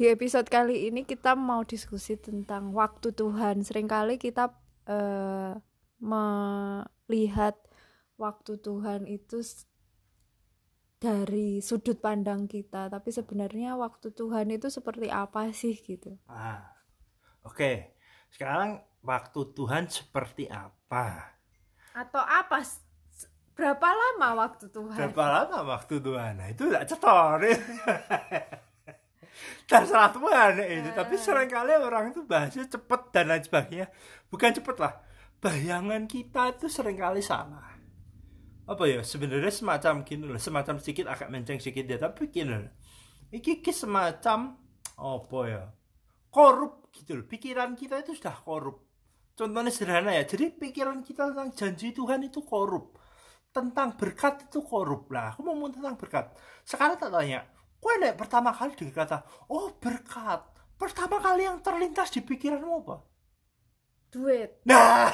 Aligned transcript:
di 0.00 0.08
episode 0.08 0.48
kali 0.48 0.88
ini 0.88 1.04
kita 1.04 1.36
mau 1.36 1.60
diskusi 1.60 2.16
tentang 2.16 2.72
waktu 2.72 3.12
Tuhan. 3.12 3.60
Seringkali 3.60 4.16
kita 4.16 4.48
uh, 4.88 5.52
melihat 6.00 7.60
waktu 8.16 8.56
Tuhan 8.64 9.04
itu 9.04 9.44
dari 10.96 11.60
sudut 11.60 12.00
pandang 12.00 12.48
kita, 12.48 12.88
tapi 12.88 13.12
sebenarnya 13.12 13.76
waktu 13.76 14.08
Tuhan 14.16 14.48
itu 14.48 14.72
seperti 14.72 15.12
apa 15.12 15.52
sih 15.52 15.76
gitu? 15.76 16.16
Ah, 16.24 16.64
oke. 17.44 17.60
Okay. 17.60 17.92
Sekarang 18.32 18.80
waktu 19.04 19.52
Tuhan 19.52 19.84
seperti 19.92 20.48
apa? 20.48 21.36
Atau 21.92 22.24
apa? 22.24 22.64
Berapa 23.52 23.88
lama 23.92 24.48
waktu 24.48 24.64
Tuhan? 24.72 24.96
Berapa 24.96 25.44
lama 25.44 25.76
waktu 25.76 26.00
Tuhan? 26.00 26.40
Nah, 26.40 26.48
itu 26.48 26.72
tidak 26.72 26.88
cetor. 26.88 27.44
terserah 29.64 30.10
Tuhan 30.10 30.52
itu 30.60 30.90
tapi 30.92 31.14
ah. 31.16 31.20
sering 31.20 31.50
kali 31.50 31.72
orang 31.78 32.10
itu 32.10 32.26
bahasnya 32.26 32.66
cepet 32.66 33.00
dan 33.14 33.24
lain 33.30 33.42
sebagainya. 33.44 33.86
Bukan 34.30 34.50
cepet 34.56 34.76
lah 34.78 34.94
bayangan 35.40 36.04
kita 36.04 36.52
itu 36.54 36.68
sering 36.68 37.00
kali 37.00 37.24
salah. 37.24 37.72
Apa 38.68 38.86
ya 38.86 39.02
sebenarnya 39.02 39.50
semacam 39.50 40.06
gini 40.06 40.30
loh 40.30 40.38
semacam 40.38 40.78
sedikit 40.78 41.10
agak 41.10 41.32
menceng 41.32 41.58
sedikit 41.58 41.90
ya 41.90 41.98
tapi 41.98 42.30
gini 42.30 42.54
loh. 42.54 42.72
Ini 43.32 43.62
semacam 43.72 44.38
apa 45.00 45.40
ya 45.48 45.62
korup 46.30 46.92
gitu 46.94 47.18
loh. 47.18 47.26
Pikiran 47.26 47.74
kita 47.74 48.04
itu 48.04 48.14
sudah 48.14 48.36
korup. 48.36 48.86
Contohnya 49.34 49.72
sederhana 49.72 50.12
ya 50.14 50.22
jadi 50.28 50.52
pikiran 50.54 51.00
kita 51.02 51.32
tentang 51.32 51.50
janji 51.56 51.90
Tuhan 51.96 52.20
itu 52.22 52.44
korup. 52.44 53.00
Tentang 53.50 53.98
berkat 53.98 54.46
itu 54.46 54.62
korup. 54.62 55.10
Lah 55.10 55.34
aku 55.34 55.42
mau 55.42 55.56
ngomong 55.56 55.80
tentang 55.80 55.98
berkat. 55.98 56.30
Sekarang 56.62 56.94
tak 57.00 57.10
tanya 57.10 57.42
Kue 57.80 57.96
nek 57.96 58.20
pertama 58.20 58.52
kali 58.52 58.76
dia 58.76 58.92
kata, 58.92 59.24
oh 59.48 59.72
berkat. 59.80 60.44
Pertama 60.76 61.16
kali 61.16 61.48
yang 61.48 61.64
terlintas 61.64 62.12
di 62.12 62.20
pikiranmu 62.20 62.84
apa? 62.84 62.96
Duit. 64.12 64.60
Nah. 64.68 65.08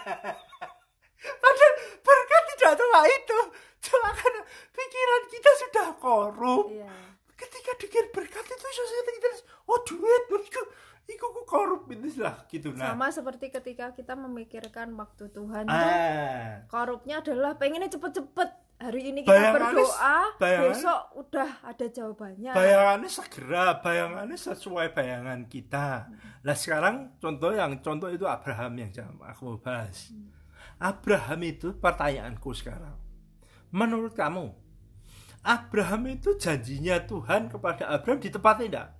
Padahal 1.42 1.72
berkat 2.00 2.42
tidak 2.56 2.72
cuma 2.76 3.00
itu. 3.08 3.38
Cuma 3.80 4.08
karena 4.12 4.42
pikiran 4.76 5.22
kita 5.32 5.50
sudah 5.56 5.88
korup. 5.96 6.68
Iya. 6.68 6.92
Ketika 7.32 7.72
dikir 7.80 8.04
berkat 8.12 8.44
itu 8.44 8.66
sesuatu 8.68 9.10
kita, 9.16 9.28
oh 9.68 9.80
duit, 9.88 10.24
itu 10.52 10.62
iku 11.10 11.26
ku 11.34 11.42
korup 11.42 11.90
itu 11.90 12.22
lah 12.22 12.46
gitu 12.46 12.70
nah. 12.76 12.94
Sama 12.94 13.10
seperti 13.10 13.50
ketika 13.50 13.90
kita 13.90 14.14
memikirkan 14.14 14.94
waktu 14.94 15.26
Tuhan 15.34 15.66
ah. 15.66 16.62
korupnya 16.70 17.18
adalah 17.18 17.58
pengennya 17.58 17.90
cepet-cepet 17.90 18.50
hari 18.80 19.12
ini 19.12 19.20
kita 19.20 19.36
bayangannya, 19.36 19.84
berdoa 19.84 20.16
besok 20.40 21.02
udah 21.20 21.50
ada 21.60 21.86
jawabannya. 21.92 22.52
Bayangannya 22.56 23.10
segera 23.12 23.64
bayangannya 23.84 24.38
sesuai 24.40 24.96
bayangan 24.96 25.44
kita. 25.46 26.08
Hmm. 26.08 26.16
nah 26.40 26.56
sekarang 26.56 27.20
contoh 27.20 27.52
yang 27.52 27.76
contoh 27.84 28.08
itu 28.08 28.24
Abraham 28.24 28.72
yang 28.80 28.90
aku 29.20 29.40
mau 29.44 29.58
bahas. 29.60 30.08
Hmm. 30.08 30.32
Abraham 30.80 31.40
itu 31.44 31.76
pertanyaanku 31.76 32.50
sekarang. 32.56 32.96
Menurut 33.70 34.16
kamu 34.16 34.48
Abraham 35.44 36.02
itu 36.08 36.40
janjinya 36.40 37.04
Tuhan 37.04 37.52
kepada 37.52 37.92
Abraham 37.92 38.18
ditepati 38.18 38.64
tidak 38.66 38.96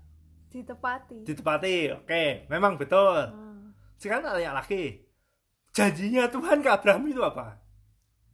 ditepati. 0.51 1.19
Ditepati 1.25 1.77
oke 1.97 2.25
memang 2.53 2.77
betul. 2.77 3.33
Hmm. 3.33 3.73
sekarang 3.97 4.29
tanya 4.29 4.61
lagi 4.61 5.09
janjinya 5.73 6.29
Tuhan 6.29 6.61
ke 6.61 6.69
Abraham 6.69 7.07
itu 7.09 7.23
apa 7.23 7.70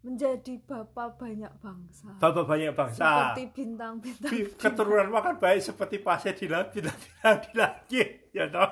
menjadi 0.06 0.54
bapak 0.62 1.18
banyak 1.18 1.50
bangsa. 1.58 2.14
Bapak 2.22 2.46
banyak 2.46 2.70
bangsa. 2.70 3.02
Seperti 3.02 3.42
bintang-bintang. 3.50 4.30
Keturunan 4.54 5.10
makan 5.10 5.34
baik 5.42 5.66
seperti 5.66 5.98
pasir 5.98 6.38
di 6.38 6.46
laut, 6.46 6.70
di 6.70 6.80
langit, 7.58 8.30
ya 8.30 8.46
toh. 8.46 8.70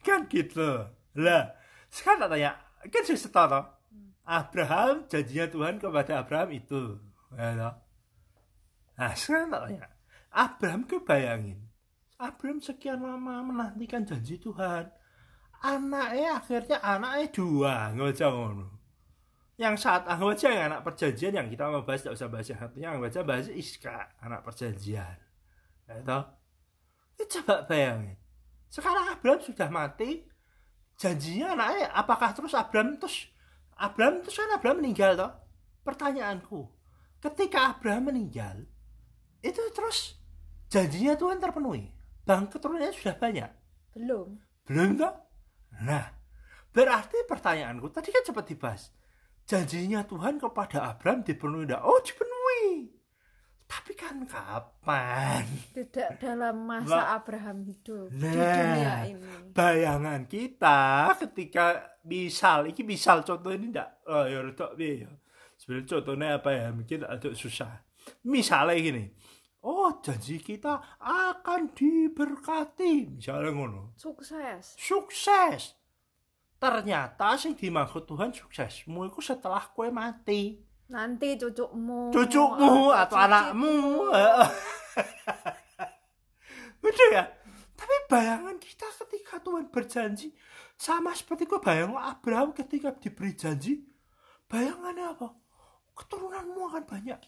Kan 0.00 0.24
gitu. 0.32 0.88
Lah, 1.20 1.52
sekarang 1.92 2.32
tanya, 2.32 2.56
kan 2.88 3.02
sih 3.04 3.20
toh. 3.20 3.64
Abraham 4.24 5.04
janjinya 5.12 5.46
Tuhan 5.52 5.76
kepada 5.76 6.24
Abraham 6.24 6.50
itu, 6.56 6.96
ya 7.36 7.52
toh. 7.52 7.74
Nah, 8.96 9.12
sekarang 9.12 9.52
tanya, 9.52 9.84
Abraham 10.32 10.88
kebayangin. 10.88 11.60
Abraham 12.16 12.64
sekian 12.64 13.04
lama 13.04 13.44
menantikan 13.44 14.08
janji 14.08 14.40
Tuhan. 14.40 14.88
Anaknya 15.62 16.40
akhirnya 16.40 16.78
anaknya 16.80 17.26
dua, 17.30 17.92
nggak 17.94 18.18
ngono 18.18 18.81
yang 19.62 19.78
saat 19.78 20.02
aku 20.10 20.34
baca 20.34 20.46
yang 20.50 20.66
anak 20.74 20.82
perjanjian 20.82 21.38
yang 21.38 21.46
kita 21.46 21.70
mau 21.70 21.86
bahas 21.86 22.02
tidak 22.02 22.18
usah 22.18 22.26
bahas 22.26 22.46
yang 22.50 22.58
satunya 22.58 22.88
yang 22.90 22.98
baca 22.98 23.20
bahas 23.22 23.46
Iska 23.46 24.18
anak 24.18 24.42
perjanjian. 24.42 25.16
Ya 25.86 25.94
toh? 26.02 26.24
Ini 27.14 27.24
coba 27.38 27.54
bayangin. 27.70 28.18
Sekarang 28.66 29.06
Abraham 29.06 29.38
sudah 29.38 29.68
mati 29.70 30.26
janjinya 30.98 31.54
anaknya 31.54 31.86
apakah 31.94 32.34
terus 32.34 32.52
Abraham 32.58 32.98
terus 32.98 33.30
Abraham 33.78 34.26
terus 34.26 34.34
kan 34.34 34.50
Abraham 34.50 34.82
meninggal 34.82 35.14
toh? 35.14 35.32
Pertanyaanku 35.86 36.60
ketika 37.22 37.70
Abraham 37.78 38.10
meninggal 38.10 38.66
itu 39.46 39.62
terus 39.70 40.18
janjinya 40.66 41.14
Tuhan 41.14 41.38
terpenuhi? 41.38 41.86
Bang 42.26 42.50
keturunannya 42.50 42.94
sudah 42.94 43.14
banyak? 43.14 43.50
Belum. 43.94 44.42
Belum 44.66 44.98
toh? 44.98 45.14
Nah 45.86 46.10
berarti 46.74 47.22
pertanyaanku 47.30 47.86
tadi 47.94 48.10
kan 48.10 48.26
cepat 48.26 48.44
dibahas 48.50 48.90
janjinya 49.46 50.06
Tuhan 50.06 50.38
kepada 50.38 50.94
Abraham 50.94 51.20
dipenuhi 51.26 51.64
tidak? 51.66 51.82
Oh 51.84 51.98
dipenuhi. 52.00 52.92
Tapi 53.72 53.92
kan 53.96 54.20
kapan? 54.28 55.48
Tidak 55.72 56.20
dalam 56.20 56.68
masa 56.68 57.16
Abraham 57.16 57.64
hidup 57.64 58.12
nah, 58.12 58.28
di 58.28 58.36
dunia 58.36 58.94
ini. 59.08 59.32
Bayangan 59.56 60.28
kita 60.28 61.08
ketika 61.16 61.96
misal, 62.04 62.68
ini 62.68 62.82
misal 62.84 63.24
contoh 63.24 63.48
ini 63.48 63.72
tidak, 63.72 64.04
oh 64.04 64.28
ya 64.28 64.44
ya. 64.76 65.08
Sebenarnya 65.56 65.88
contohnya 65.88 66.28
apa 66.36 66.50
ya? 66.52 66.68
Mungkin 66.68 67.00
agak 67.08 67.32
susah. 67.32 67.80
Misalnya 68.28 68.76
gini, 68.76 69.04
oh 69.64 70.04
janji 70.04 70.36
kita 70.36 71.00
akan 71.00 71.72
diberkati, 71.72 73.08
misalnya 73.08 73.56
ngono. 73.56 73.96
Sukses. 73.96 74.76
Sukses 74.76 75.81
ternyata 76.62 77.34
sing 77.34 77.58
dimaksud 77.58 78.06
Tuhan 78.06 78.30
suksesmu 78.30 79.10
itu 79.10 79.18
setelah 79.18 79.66
kue 79.74 79.90
mati. 79.90 80.62
Nanti 80.94 81.34
cucukmu. 81.34 82.14
Cucukmu 82.14 82.94
atau, 82.94 83.02
atau 83.02 83.16
anakmu. 83.18 84.06
Udah 86.86 87.08
ya? 87.10 87.24
Tapi 87.74 87.96
bayangan 88.06 88.62
kita 88.62 88.86
ketika 89.02 89.42
Tuhan 89.42 89.74
berjanji 89.74 90.30
sama 90.78 91.10
seperti 91.10 91.50
kue 91.50 91.58
bayang 91.58 91.98
Abraham 91.98 92.54
ketika 92.54 92.94
diberi 92.94 93.34
janji 93.34 93.82
bayangannya 94.46 95.18
apa? 95.18 95.34
Keturunanmu 95.98 96.62
akan 96.70 96.84
banyak. 96.86 97.18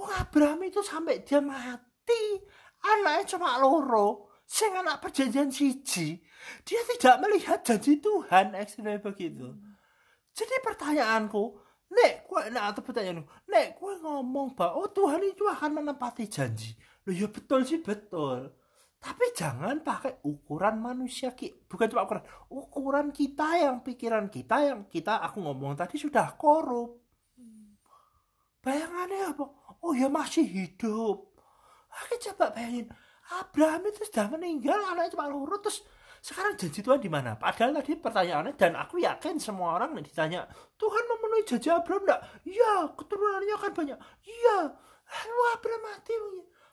Wah 0.00 0.24
Abraham 0.24 0.64
itu 0.64 0.80
sampai 0.80 1.20
dia 1.20 1.44
mati 1.44 2.40
anaknya 2.80 3.36
cuma 3.36 3.60
loro 3.60 4.29
sing 4.50 4.74
anak 4.74 4.98
perjanjian 4.98 5.54
siji 5.54 6.18
dia 6.66 6.80
tidak 6.96 7.22
melihat 7.22 7.62
janji 7.62 8.02
Tuhan. 8.02 8.58
Ekstrim 8.58 8.98
begitu. 8.98 9.54
Jadi 10.34 10.54
pertanyaanku 10.66 11.42
nek 11.90 12.26
kue 12.26 12.42
nek 12.50 12.64
atau 12.74 12.82
pertanyaan 12.82 13.22
nek 13.46 13.78
kue 13.78 13.94
ngomong 14.02 14.58
bahwa 14.58 14.82
oh 14.82 14.90
Tuhan 14.90 15.22
itu 15.22 15.46
akan 15.46 15.70
menepati 15.82 16.26
janji. 16.26 16.74
Lo 17.06 17.14
ya 17.14 17.30
betul 17.30 17.62
sih 17.62 17.78
betul. 17.78 18.50
Tapi 19.00 19.32
jangan 19.32 19.80
pakai 19.80 20.20
ukuran 20.26 20.76
manusia 20.82 21.32
ki 21.32 21.64
bukan 21.70 21.86
cuma 21.88 22.04
ukuran 22.04 22.24
ukuran 22.52 23.08
kita 23.14 23.56
yang 23.56 23.80
pikiran 23.80 24.28
kita 24.28 24.56
yang 24.66 24.80
kita 24.90 25.22
aku 25.24 25.40
ngomong 25.40 25.78
tadi 25.78 25.94
sudah 25.94 26.34
korup. 26.34 26.98
Bayangannya 28.60 29.32
apa? 29.32 29.44
Oh 29.80 29.96
ya 29.96 30.12
masih 30.12 30.44
hidup. 30.44 31.32
Aku 31.90 32.14
coba 32.28 32.52
bayangin 32.52 32.92
Abraham 33.30 33.86
itu 33.86 34.02
sudah 34.10 34.26
meninggal 34.34 34.80
anaknya 34.90 35.14
cuma 35.14 35.30
lurut 35.30 35.62
terus 35.62 35.86
sekarang 36.20 36.52
janji 36.52 36.84
Tuhan 36.84 37.00
di 37.00 37.08
mana? 37.08 37.32
Padahal 37.40 37.80
tadi 37.80 37.96
pertanyaannya 37.96 38.52
dan 38.52 38.76
aku 38.76 39.00
yakin 39.00 39.40
semua 39.40 39.80
orang 39.80 39.96
nih 39.96 40.12
ditanya 40.12 40.44
Tuhan 40.76 41.04
memenuhi 41.08 41.42
janji 41.48 41.68
Abraham 41.72 42.04
enggak? 42.04 42.20
Iya, 42.44 42.74
keturunannya 42.92 43.54
akan 43.56 43.72
banyak. 43.72 43.98
Iya, 44.28 44.58
lalu 45.08 45.42
Abraham 45.56 45.82
mati. 45.88 46.12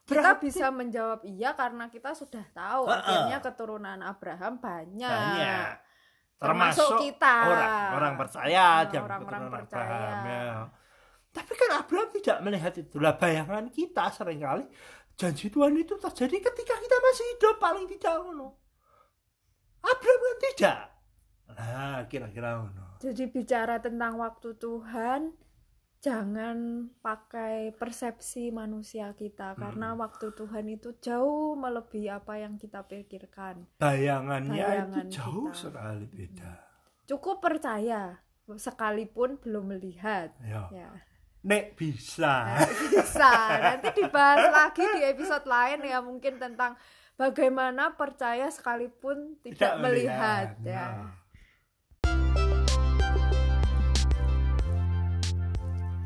Berarti, 0.07 0.11
kita 0.11 0.31
bisa 0.39 0.67
menjawab 0.71 1.19
iya 1.27 1.51
karena 1.55 1.87
kita 1.87 2.11
sudah 2.15 2.43
tahu 2.51 2.87
uh, 2.87 2.91
uh. 2.91 2.99
akhirnya 2.99 3.39
keturunan 3.39 3.99
Abraham 4.03 4.53
banyak. 4.59 5.07
Banyak. 5.07 5.71
Termasuk, 6.37 6.85
Termasuk 6.85 6.89
kita 7.01 7.35
orang 7.49 7.89
orang 7.97 8.13
percaya 8.19 8.65
oh, 8.83 9.03
orang-orang 9.07 9.43
percaya. 9.47 9.87
Abraham, 9.87 10.17
ya. 10.27 10.51
Tapi 11.31 11.53
kan 11.55 11.69
Abraham 11.81 12.09
tidak 12.13 12.37
melihat 12.43 12.73
itulah 12.77 13.13
bayangan 13.15 13.65
kita 13.71 14.05
sering 14.11 14.43
kali 14.43 14.65
janji 15.17 15.49
Tuhan 15.49 15.73
itu 15.75 15.97
terjadi 15.97 16.37
ketika 16.39 16.73
kita 16.77 16.97
masih 17.01 17.25
hidup 17.35 17.55
paling 17.57 17.85
tidak 17.89 18.15
ngono 18.21 18.47
Abraham 19.81 20.21
kan 20.21 20.37
tidak 20.45 20.79
nah 21.57 21.99
kira-kira 22.05 22.49
ngono 22.61 22.85
jadi 23.01 23.23
bicara 23.29 23.81
tentang 23.81 24.21
waktu 24.21 24.53
Tuhan 24.57 25.33
jangan 25.97 26.87
pakai 27.01 27.73
persepsi 27.73 28.53
manusia 28.53 29.11
kita 29.17 29.53
hmm. 29.53 29.59
karena 29.59 29.97
waktu 29.97 30.29
Tuhan 30.33 30.65
itu 30.69 30.93
jauh 31.01 31.57
melebihi 31.57 32.09
apa 32.13 32.37
yang 32.37 32.55
kita 32.55 32.85
pikirkan. 32.85 33.65
Bayangannya 33.81 34.61
Bayangan 34.61 35.05
itu 35.09 35.17
jauh 35.17 35.49
kita. 35.49 35.57
sekali 35.57 36.05
beda. 36.07 36.51
Cukup 37.09 37.37
percaya 37.41 38.21
sekalipun 38.45 39.41
belum 39.41 39.75
melihat. 39.75 40.31
Ya. 40.45 40.69
ya. 40.71 40.89
Nek 41.47 41.79
bisa. 41.79 42.59
Nek 42.59 42.75
bisa. 42.91 43.31
Nanti 43.55 43.87
dibahas 44.03 44.51
lagi 44.51 44.83
di 44.83 44.99
episode 45.07 45.47
lain 45.47 45.79
ya 45.79 46.03
mungkin 46.03 46.35
tentang 46.43 46.75
bagaimana 47.15 47.95
percaya 47.95 48.51
sekalipun 48.51 49.39
tidak, 49.39 49.55
tidak 49.55 49.73
melihat, 49.79 50.47
melihat 50.59 50.67
ya. 50.67 50.83
Nah. 50.91 51.07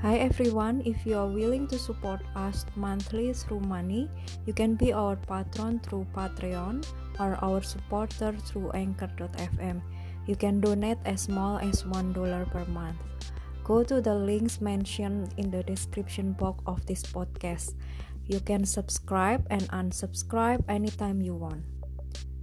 Hi 0.06 0.22
everyone, 0.22 0.86
if 0.86 1.10
you 1.10 1.18
are 1.18 1.30
willing 1.30 1.66
to 1.74 1.78
support 1.82 2.22
us 2.38 2.70
monthly 2.78 3.34
through 3.34 3.66
money, 3.66 4.06
you 4.46 4.54
can 4.54 4.78
be 4.78 4.94
our 4.94 5.18
patron 5.26 5.82
through 5.82 6.06
Patreon 6.14 6.86
or 7.18 7.34
our 7.42 7.66
supporter 7.66 8.38
through 8.46 8.70
Anchor.fm. 8.78 9.82
You 10.30 10.38
can 10.38 10.62
donate 10.62 11.02
as 11.06 11.26
small 11.26 11.58
as 11.58 11.82
$1 11.82 12.14
per 12.54 12.66
month. 12.70 13.02
Go 13.64 13.84
to 13.84 14.02
the 14.02 14.16
links 14.16 14.60
mentioned 14.60 15.34
in 15.38 15.52
the 15.52 15.64
description 15.64 16.34
box 16.34 16.64
of 16.66 16.86
this 16.86 17.04
podcast. 17.04 17.76
You 18.26 18.40
can 18.40 18.66
subscribe 18.66 19.46
and 19.50 19.64
unsubscribe 19.70 20.64
anytime 20.68 21.22
you 21.22 21.36
want. 21.36 21.64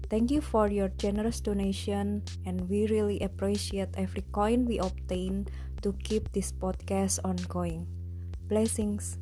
Thank 0.08 0.30
you 0.30 0.40
for 0.40 0.68
your 0.68 0.88
generous 0.96 1.40
donation, 1.40 2.24
and 2.46 2.68
we 2.68 2.86
really 2.88 3.20
appreciate 3.20 3.92
every 3.96 4.24
coin 4.32 4.64
we 4.64 4.78
obtain 4.78 5.46
to 5.82 5.92
keep 6.04 6.32
this 6.32 6.50
podcast 6.50 7.20
ongoing. 7.24 7.86
Blessings. 8.48 9.18